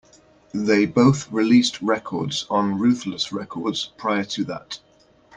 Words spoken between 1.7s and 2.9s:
records on